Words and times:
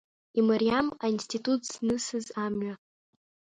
Имариам 0.39 0.87
аинститут 1.03 1.61
знысыз 1.71 2.25
амҩа. 2.43 2.73